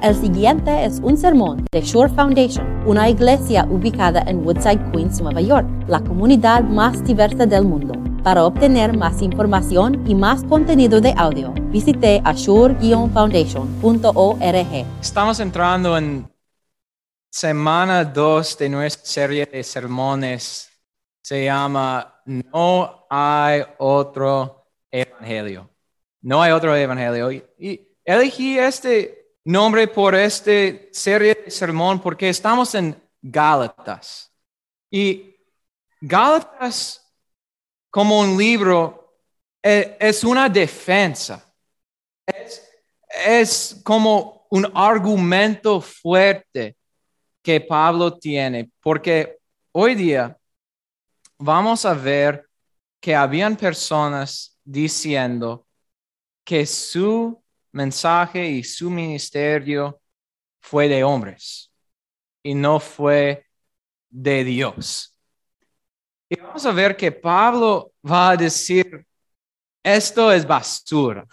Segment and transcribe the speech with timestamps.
[0.00, 5.40] El siguiente es un sermón de Shore Foundation, una iglesia ubicada en Woodside, Queens, Nueva
[5.40, 7.94] York, la comunidad más diversa del mundo.
[8.22, 14.86] Para obtener más información y más contenido de audio, visite ashore-foundation.org.
[15.00, 16.30] Estamos entrando en
[17.28, 20.70] semana 2 de nuestra serie de sermones.
[21.22, 25.68] Se llama No hay otro evangelio.
[26.22, 27.32] No hay otro evangelio.
[27.32, 29.17] Y, elegí este
[29.48, 30.50] nombre por esta
[30.92, 34.30] serie de sermón porque estamos en Gálatas.
[34.90, 35.36] Y
[36.02, 37.10] Gálatas,
[37.90, 39.16] como un libro,
[39.62, 41.50] e- es una defensa.
[42.26, 42.62] Es,
[43.26, 46.76] es como un argumento fuerte
[47.42, 49.38] que Pablo tiene, porque
[49.72, 50.36] hoy día
[51.38, 52.46] vamos a ver
[53.00, 55.66] que habían personas diciendo
[56.44, 57.42] que su
[57.78, 60.00] mensaje y su ministerio
[60.60, 61.72] fue de hombres
[62.42, 63.46] y no fue
[64.10, 65.16] de Dios.
[66.28, 69.06] Y vamos a ver que Pablo va a decir,
[69.82, 71.24] esto es basura.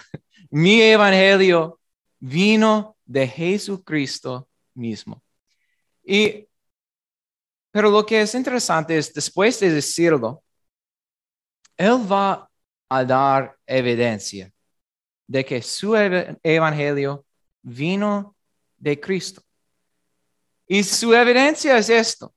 [0.52, 1.80] Mi evangelio
[2.20, 5.22] vino de Jesucristo mismo.
[6.04, 6.48] Y,
[7.72, 10.44] pero lo que es interesante es, después de decirlo,
[11.76, 12.50] él va
[12.88, 14.55] a dar evidencia
[15.28, 17.26] de que su ev- evangelio
[17.62, 18.36] vino
[18.78, 19.42] de Cristo.
[20.68, 22.34] Y su evidencia es esto.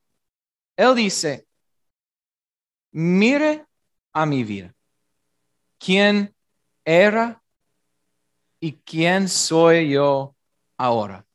[0.75, 1.47] Él dice,
[2.91, 3.65] mire
[4.13, 4.73] a mi vida,
[5.77, 6.33] quién
[6.85, 7.41] era
[8.59, 10.35] y quién soy yo
[10.77, 11.25] ahora.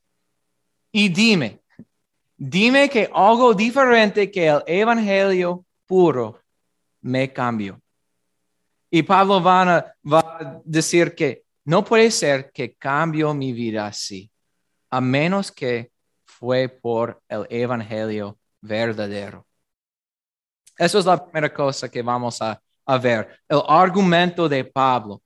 [0.93, 1.61] Y dime,
[2.37, 6.41] dime que algo diferente que el evangelio puro
[7.01, 7.81] me cambió.
[8.91, 13.87] Y Pablo va a, va a decir que no puede ser que cambio mi vida
[13.87, 14.31] así,
[14.91, 15.91] a menos que
[16.25, 19.47] fue por el evangelio verdadero.
[20.77, 22.61] Eso es la primera cosa que vamos a,
[23.01, 25.23] ver, el argumento de Pablo.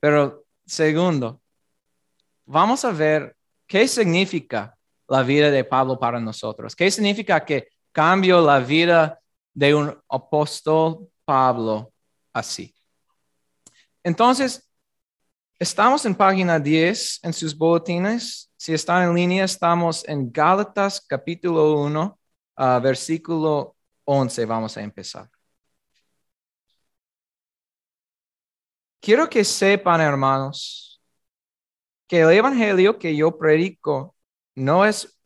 [0.00, 1.40] Pero segundo,
[2.44, 3.36] vamos a ver
[3.66, 4.76] qué significa
[5.08, 6.74] la vida de Pablo para nosotros.
[6.74, 9.20] ¿Qué significa que cambio la vida
[9.52, 11.92] de un apóstol Pablo
[12.32, 12.72] así?
[14.02, 14.65] Entonces,
[15.58, 18.50] estamos en página 10 en sus boletines.
[18.56, 22.18] Si están en línea, estamos en Gálatas capítulo 1,
[22.56, 24.44] ah, versículo 11.
[24.46, 25.30] Vamos a empezar.
[29.00, 31.00] Quiero que sepan, hermanos,
[32.08, 34.16] que el evangelio que yo predico
[34.54, 35.16] no es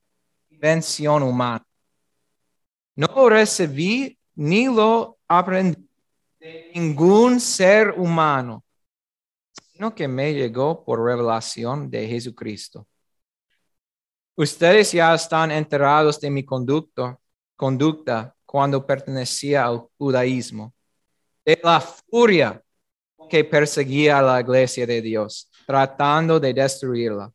[0.50, 1.64] invención humana.
[2.94, 5.88] No lo recibí ni lo aprendí
[6.38, 8.64] de ningún ser humano,
[9.94, 12.86] que me llegó por revelación de Jesucristo.
[14.36, 17.18] Ustedes ya están enterados de mi conducta,
[17.56, 20.74] conducta cuando pertenecía al judaísmo,
[21.44, 22.62] de la furia
[23.28, 27.32] que perseguía a la iglesia de Dios, tratando de destruirla.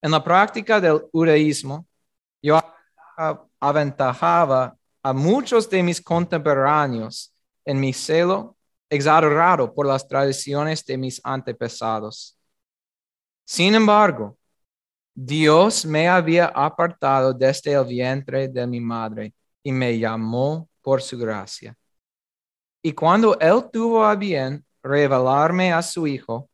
[0.00, 1.86] En la práctica del judaísmo,
[2.42, 2.58] yo
[3.60, 7.34] aventajaba a muchos de mis contemporáneos
[7.64, 8.56] en mi celo
[8.90, 12.36] exagerado por las tradiciones de mis antepasados.
[13.44, 14.38] Sin embargo,
[15.14, 21.18] Dios me había apartado desde el vientre de mi madre y me llamó por su
[21.18, 21.76] gracia.
[22.82, 26.48] Y cuando Él tuvo a bien revelarme a su Hijo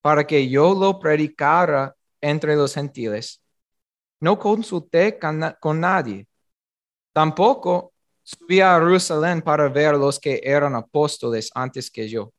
[0.00, 3.42] para que yo lo predicara entre los gentiles,
[4.20, 6.28] no consulté con, na- con nadie.
[7.12, 7.94] Tampoco
[8.38, 12.32] subí a Jerusalén para ver los que eran apóstoles antes que yo,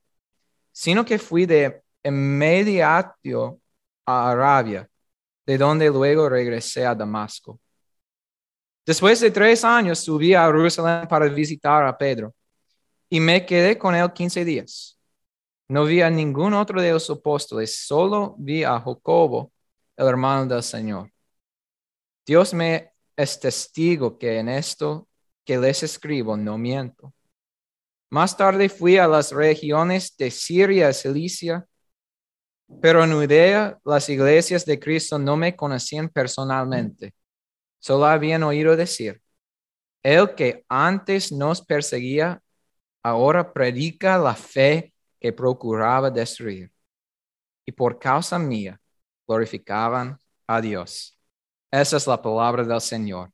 [0.71, 3.59] sino que fui de inmediato
[4.05, 4.89] a Arabia,
[5.45, 7.59] de donde luego regresé a Damasco.
[8.85, 12.33] Después de tres años subí a Jerusalén para visitar a Pedro
[13.09, 14.97] y me quedé con él quince días.
[15.67, 19.51] No vi a ningún otro de los apóstoles, solo vi a Jacobo,
[19.95, 21.11] el hermano del Señor.
[22.25, 25.07] Dios me es testigo que en esto
[25.51, 27.13] que les escribo no miento.
[28.09, 31.67] Más tarde fui a las regiones de Siria y Cilicia,
[32.81, 37.13] pero en Judea las iglesias de Cristo no me conocían personalmente,
[37.79, 39.21] solo habían oído decir,
[40.03, 42.41] el que antes nos perseguía,
[43.03, 46.71] ahora predica la fe que procuraba destruir,
[47.65, 48.79] y por causa mía
[49.27, 50.17] glorificaban
[50.47, 51.19] a Dios.
[51.69, 53.33] Esa es la palabra del Señor.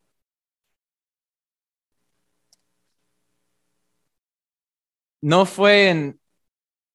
[5.22, 6.19] No fue en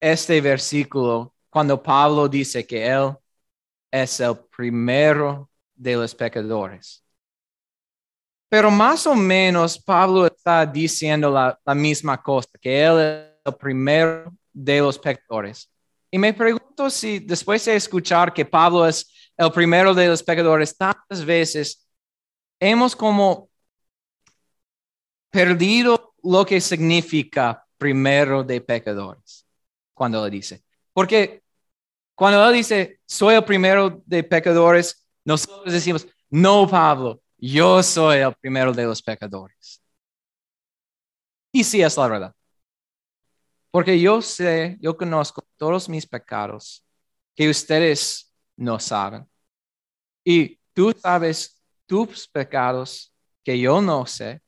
[0.00, 3.16] este versículo cuando Pablo dice que Él
[3.90, 7.04] es el primero de los pecadores.
[8.48, 14.30] Pero más o menos Pablo está diciendo la, misma cosa, que él es el primero
[14.52, 15.70] de los pecadores.
[16.10, 20.76] Y me pregunto si después de escuchar que Pablo es el primero de los pecadores
[20.76, 21.88] tantas veces,
[22.60, 23.48] hemos como
[25.30, 29.44] perdido lo que significa primero de pecadores
[29.92, 30.62] cuando lo dice.
[30.92, 31.42] Porque
[32.14, 38.32] cuando él dice, soy el primero de pecadores, nosotros decimos, no, Pablo, yo soy el
[38.34, 39.82] primero de los pecadores.
[41.50, 42.34] Y sí es la verdad.
[43.72, 46.84] Porque yo sé, yo conozco todos mis pecados
[47.34, 49.28] que ustedes no saben.
[50.22, 53.12] Y tú sabes tus pecados
[53.42, 54.40] que yo no sé.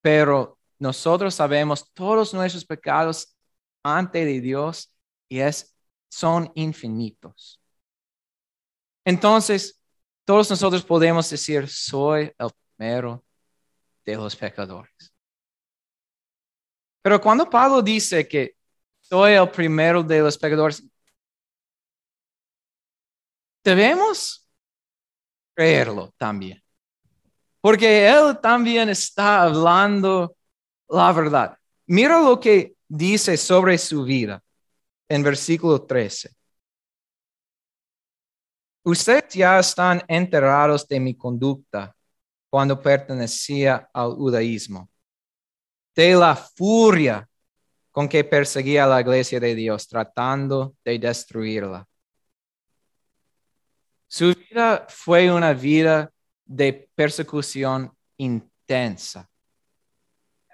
[0.00, 3.36] Pero nosotros sabemos todos nuestros pecados
[3.84, 4.92] ante de Dios
[5.28, 5.76] y es,
[6.08, 7.60] son infinitos.
[9.04, 9.80] Entonces,
[10.24, 13.22] todos nosotros podemos decir, soy el primero
[14.04, 15.12] de los pecadores.
[17.02, 18.56] Pero cuando Pablo dice que
[19.00, 20.82] soy el primero de los pecadores,
[23.62, 24.48] debemos
[25.54, 26.62] creerlo también.
[27.60, 30.34] Porque él también está hablando
[30.90, 31.56] la verdad.
[31.86, 34.42] Mira lo que dice sobre su vida
[35.08, 36.30] en versículo 13.
[38.82, 41.94] Ustedes ya están enterados de mi conducta
[42.48, 44.90] cuando pertenecía al judaísmo
[45.94, 47.28] de la furia
[47.90, 51.86] con que perseguía la iglesia de Dios, tratando de destruirla.
[54.06, 56.10] Su vida fue una vida
[56.44, 59.28] de persecución intensa.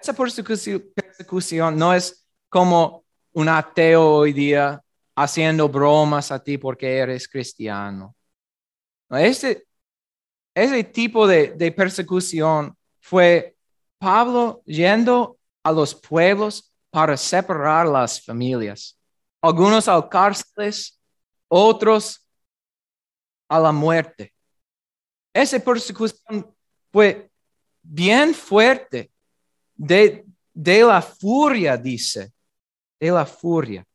[0.06, 4.80] Esa persecución no es como un ateo hoy día
[5.16, 8.14] haciendo bromas a ti porque eres cristiano.
[9.10, 9.66] Ese,
[10.54, 13.56] ese tipo de, persecución fue
[13.98, 18.96] Pablo yendo a los pueblos para separar las familias,
[19.42, 21.00] algunos al cárceles,
[21.48, 22.24] otros
[23.48, 24.32] a la muerte.
[25.34, 26.54] Esa persecución
[26.92, 27.28] fue
[27.82, 29.10] bien fuerte
[29.76, 32.32] de, de la furia, dice,
[32.98, 33.86] de la furia.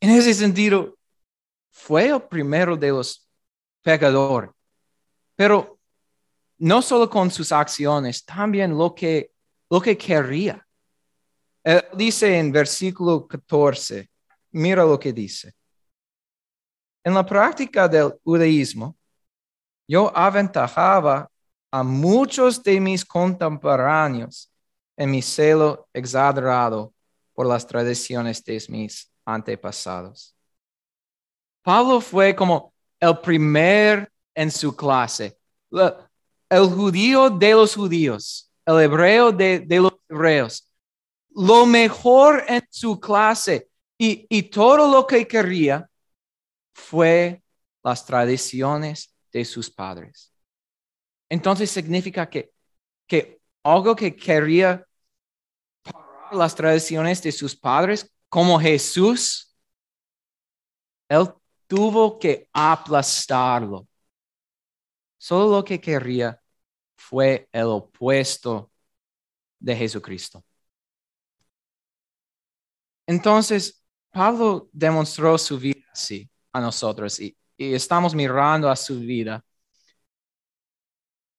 [0.00, 0.96] En ese sentido,
[1.70, 3.28] fue el primero de los
[3.82, 4.50] pecadores,
[5.34, 5.78] pero
[6.58, 9.32] no solo con sus acciones, también lo que,
[9.70, 10.66] lo que quería.
[11.94, 14.08] dice en versículo 14,
[14.52, 15.54] mira lo que dice.
[17.04, 18.96] En la práctica del judaísmo,
[19.86, 21.30] yo aventajaba
[21.70, 24.50] a muchos de mis contemporáneos
[24.96, 26.92] en mi celo exagerado
[27.34, 30.34] por las tradiciones de mis antepasados.
[31.62, 35.36] Pablo fue como el primer en su clase
[36.48, 40.70] el judío de los judíos, el hebreo de, los hebreos,
[41.30, 43.68] lo mejor en su clase
[43.98, 45.88] y, y todo lo que quería
[46.72, 47.42] fue
[47.82, 50.32] las tradiciones de sus padres.
[51.28, 52.52] Entonces significa que,
[53.06, 54.86] que algo que quería
[55.82, 59.56] parar las tradiciones de sus padres, como Jesús,
[61.08, 61.28] él
[61.66, 63.86] tuvo que aplastarlo.
[65.18, 66.40] Solo lo que quería
[66.96, 68.70] fue el opuesto
[69.58, 70.44] de Jesucristo.
[73.06, 79.42] Entonces, Pablo demostró su vida así a nosotros y, estamos mirando a su vida.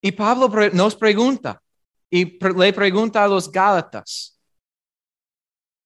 [0.07, 1.61] Y Pablo nos pregunta
[2.09, 4.39] y le pregunta a los Gálatas,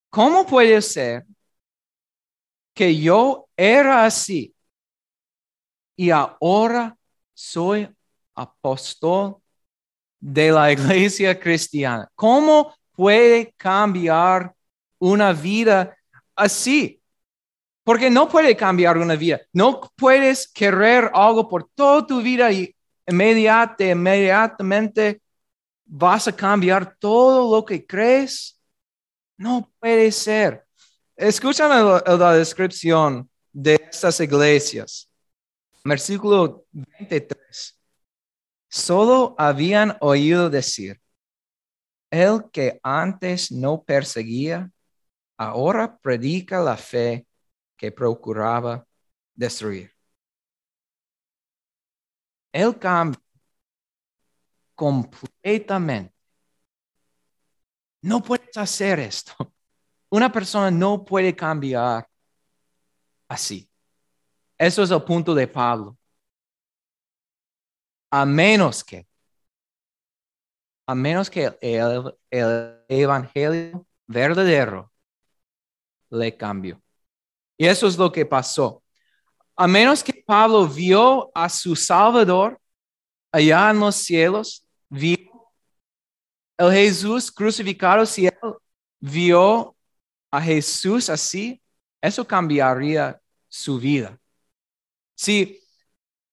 [0.08, 1.26] ¿cómo puede ser
[2.72, 4.54] que yo era así
[5.96, 6.96] y ahora
[7.34, 7.92] soy
[8.36, 9.38] apóstol
[10.20, 12.08] de la iglesia cristiana.
[12.14, 14.54] ¿Cómo puede cambiar
[15.00, 15.96] una vida
[16.36, 17.02] así?
[17.82, 19.40] Porque no puede cambiar una vida.
[19.52, 22.72] No puedes querer algo por toda tu vida y
[23.06, 25.22] inmediatamente, inmediatamente
[25.84, 28.58] vas a cambiar todo lo que crees.
[29.36, 30.64] No puede ser.
[31.16, 35.10] Escúchame la descripción de estas iglesias.
[35.84, 37.78] Versículo 23.
[38.68, 41.00] Solo habían oído decir,
[42.10, 44.70] el que antes no perseguía,
[45.36, 47.26] ahora predica la fe
[47.76, 48.86] que procuraba
[49.34, 49.92] destruir.
[52.52, 53.20] El cambio
[54.74, 56.12] completamente.
[58.02, 59.32] No puedes hacer esto.
[60.10, 62.06] Una persona no puede cambiar
[63.28, 63.68] así.
[64.58, 65.96] Eso es el punto de Pablo.
[68.10, 69.06] A menos que,
[70.86, 74.92] a menos que el, el evangelio verdadero
[76.10, 76.82] le cambió.
[77.56, 78.81] Y eso es lo que pasó.
[79.62, 82.60] A menos que Pablo vio a su Salvador
[83.30, 85.52] allá en los cielos, vio
[86.58, 88.54] el Jesús crucificado, si él
[88.98, 89.76] vio
[90.32, 91.62] a Jesús así,
[92.00, 94.18] eso cambiaría su vida.
[95.14, 95.62] Si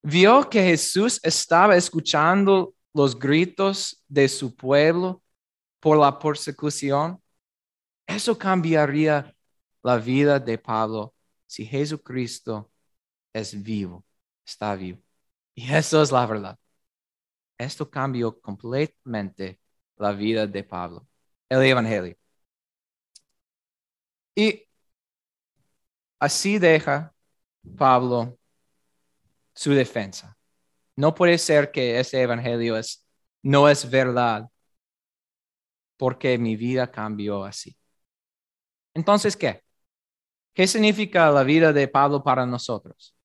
[0.02, 5.22] vio que Jesús estaba escuchando los gritos de su pueblo
[5.80, 7.22] por la persecución,
[8.08, 9.32] eso cambiaría
[9.84, 11.14] la vida de Pablo
[11.46, 12.72] si Jesucristo
[13.34, 14.06] es vivo,
[14.46, 15.00] está vivo.
[15.56, 16.60] Y eso es la verdad.
[17.58, 19.60] Esto cambió completamente
[19.98, 21.08] la vida de Pablo,
[21.50, 22.16] el Evangelio.
[24.36, 24.66] Y
[26.20, 27.14] así deja
[27.78, 28.38] Pablo
[29.54, 30.38] su defensa.
[30.96, 33.08] No puede ser que ese Evangelio es,
[33.44, 34.50] no es verdad
[35.98, 37.76] porque mi vida cambió así.
[38.94, 39.64] Entonces, ¿qué?
[40.54, 43.16] ¿Qué significa la vida de Pablo para nosotros?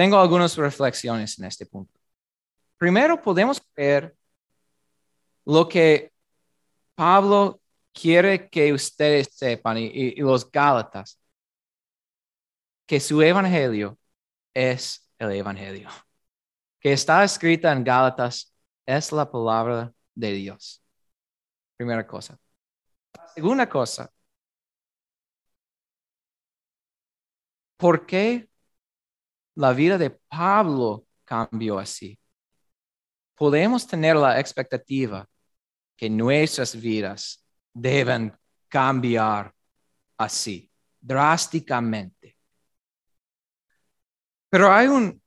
[0.00, 2.00] Tengo algunas reflexiones en este punto.
[2.78, 4.16] Primero, podemos ver
[5.44, 6.10] lo que
[6.94, 7.60] Pablo
[7.92, 11.20] quiere que ustedes sepan y, los Gálatas,
[12.86, 13.98] que su evangelio
[14.54, 15.90] es el evangelio,
[16.80, 18.54] que está escrita en Gálatas
[18.86, 20.82] es la palabra de Dios.
[21.76, 22.38] Primera cosa.
[23.34, 24.10] segunda cosa,
[27.76, 28.49] ¿por qué
[29.60, 32.18] la vida de Pablo cambió así?
[33.34, 35.28] Podemos tener la expectativa
[35.96, 38.34] que nuestras vidas deben
[38.68, 39.54] cambiar
[40.16, 42.38] así, drásticamente.
[44.48, 45.20] Pero hay un,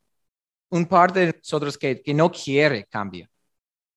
[0.70, 3.30] un de nosotros que, que no quiere cambiar.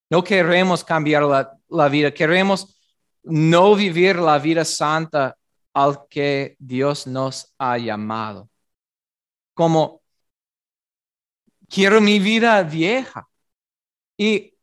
[0.07, 2.79] No queremos cambiar la, la vida, queremos
[3.23, 5.35] no vivir la vida santa
[5.73, 8.49] al que Dios nos ha llamado.
[9.55, 9.96] Como
[11.69, 13.27] quiero mi vida vieja.
[14.17, 14.53] Y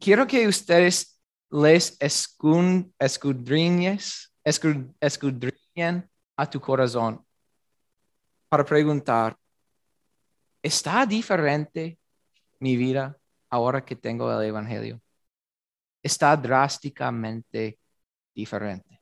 [0.00, 3.98] quiero que ustedes les escudriñen,
[6.36, 7.24] a tu corazón
[8.48, 9.36] para preguntar,
[10.62, 11.98] ¿está diferente
[12.58, 13.18] mi vida
[13.50, 15.00] ahora que tengo el Evangelio?
[16.02, 17.78] Está drásticamente
[18.34, 19.00] diferente.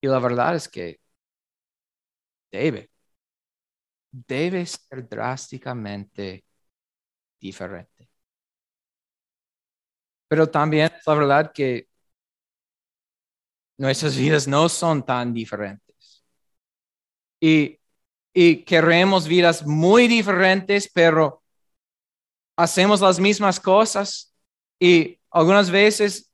[0.00, 1.00] Y la verdad es que
[2.50, 2.90] debe,
[4.26, 6.44] debe ser drásticamente
[7.38, 8.08] diferente.
[10.28, 11.88] Pero también la verdad que
[13.76, 16.24] nuestras vidas no son tan diferentes.
[17.40, 17.78] Y,
[18.64, 21.42] queremos vidas muy diferentes, pero
[22.54, 24.34] hacemos las mismas cosas
[24.78, 26.30] y algunas veces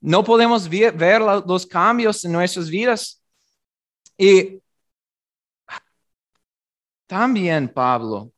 [0.00, 3.22] no podemos ver los cambios en nuestras vidas.
[4.18, 4.63] Y
[7.14, 8.32] también Pablo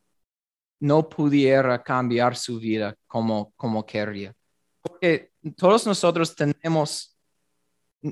[0.80, 4.35] no pudiera cambiar su vida como, como quería.
[4.83, 7.16] Porque todos nosotros tenemos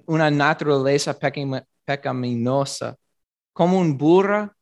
[0.07, 1.15] una naturaleza
[1.85, 2.97] pecaminosa,
[3.53, 4.55] como un burro,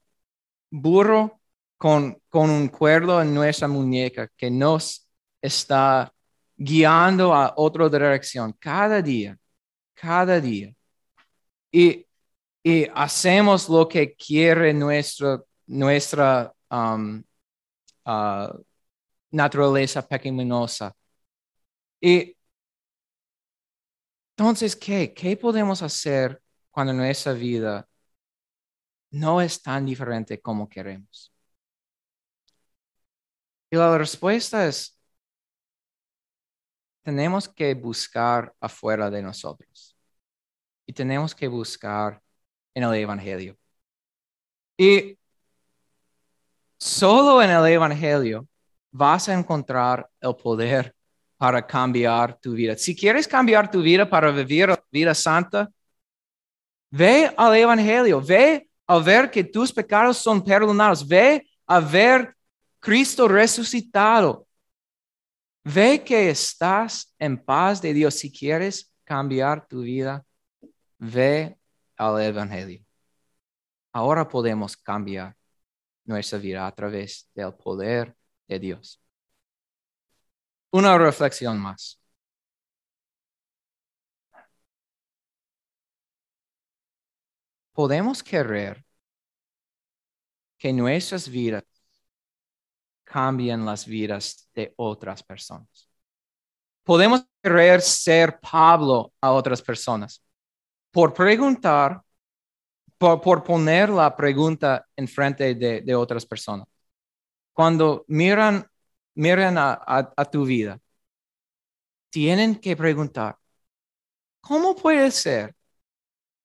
[0.73, 1.41] burro
[1.79, 5.09] con, con un cuerdo en nuestra muñeca que nos
[5.41, 6.13] está
[6.57, 9.39] guiando a otra dirección cada día,
[9.95, 10.75] cada día.
[11.71, 12.05] Y,
[12.61, 17.23] y hacemos lo que quiere nuestro, nuestra uh,
[19.31, 20.95] naturaleza pecaminosa.
[22.01, 22.37] Y
[24.37, 25.13] entonces, ¿qué?
[25.15, 27.89] ¿Qué podemos hacer cuando nuestra vida
[29.11, 31.33] no es tan diferente como queremos?
[33.71, 34.99] Y la respuesta es,
[37.03, 39.97] tenemos que buscar afuera de nosotros.
[40.87, 42.23] Y tenemos que buscar
[42.75, 43.57] en el Evangelio.
[44.77, 45.19] Y
[46.83, 48.49] Solo en el Evangelio
[48.91, 50.93] vas a encontrar el poder
[51.37, 52.77] para cambiar tu vida.
[52.77, 55.71] Si quieres cambiar tu vida para vivir la vida santa,
[56.91, 62.35] ve al Evangelio, ve a ver que tus pecados son perdonados, ve a ver
[62.81, 64.45] Cristo resucitado.
[65.63, 68.15] Ve que estás en paz de Dios.
[68.15, 70.25] Si quieres cambiar tu vida,
[70.99, 71.57] ve
[71.97, 72.85] al Evangelio.
[73.93, 75.37] Ahora podemos cambiar
[76.05, 78.15] nuestra vida a través del poder
[78.49, 79.01] de Dios.
[80.73, 82.03] Una reflexión más.
[87.73, 88.85] podemos querer
[90.59, 91.65] que nuestras vidas
[93.05, 95.89] cambien las vidas de otras personas.
[96.85, 100.23] Podemos querer ser Pablo a otras personas
[100.91, 102.02] por preguntar,
[103.21, 106.67] por, poner la pregunta en frente de, otras personas.
[107.53, 108.67] Cuando miran,
[109.59, 110.79] a, a tu vida,
[112.11, 113.37] tienen que preguntar,
[114.41, 115.55] ¿cómo puede ser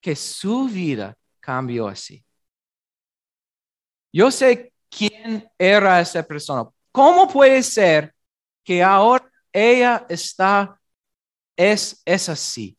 [0.02, 2.24] que su vida cambió así?
[4.12, 6.68] Yo sé quién era esa persona.
[6.92, 8.14] ¿Cómo puede ser
[8.64, 10.80] que ahora ella está,
[11.56, 12.78] es, es así,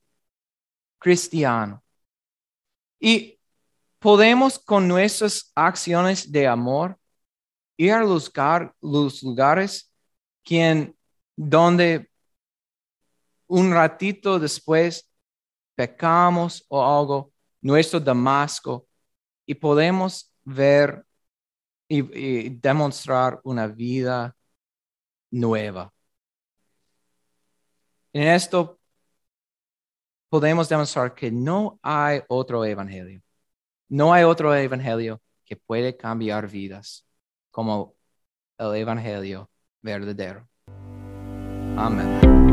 [0.98, 1.82] cristiano?
[3.00, 3.37] Y
[3.98, 6.98] podemos con nuestras acciones de amor
[7.76, 8.30] ir a los,
[8.80, 9.92] los lugares
[10.44, 10.96] quien,
[11.36, 12.10] donde
[13.46, 15.10] un ratito después
[15.74, 18.86] pecamos o algo, nuestro Damasco,
[19.46, 21.04] y podemos ver
[21.88, 24.36] y, y demostrar una vida
[25.30, 25.92] nueva.
[28.12, 28.78] En esto
[30.28, 33.22] podemos demostrar que no hay otro evangelio.
[33.88, 37.06] No hay otro evangelio que puede cambiar vidas
[37.50, 37.94] como
[38.58, 40.46] el evangelio verdadero.
[41.76, 42.47] Amén.